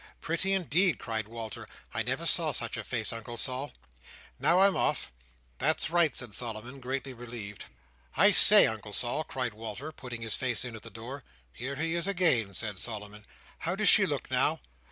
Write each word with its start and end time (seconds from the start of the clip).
"Pretty, 0.19 0.53
indeed!" 0.53 0.97
cried 0.97 1.27
Walter. 1.27 1.69
"I 1.93 2.01
never 2.01 2.25
saw 2.25 2.51
such 2.53 2.75
a 2.75 2.83
face, 2.83 3.13
Uncle 3.13 3.37
Sol. 3.37 3.71
Now 4.39 4.61
I'm 4.61 4.75
off." 4.75 5.13
"That's 5.59 5.91
right," 5.91 6.15
said 6.15 6.33
Solomon, 6.33 6.79
greatly 6.79 7.13
relieved. 7.13 7.65
"I 8.17 8.31
say, 8.31 8.65
Uncle 8.65 8.93
Sol," 8.93 9.23
cried 9.23 9.53
Walter, 9.53 9.91
putting 9.91 10.23
his 10.23 10.33
face 10.35 10.65
in 10.65 10.75
at 10.75 10.81
the 10.81 10.89
door. 10.89 11.23
"Here 11.53 11.75
he 11.75 11.93
is 11.93 12.07
again," 12.07 12.55
said 12.55 12.79
Solomon. 12.79 13.25
"How 13.59 13.75
does 13.75 13.89
she 13.89 14.07
look 14.07 14.31
now?" 14.31 14.59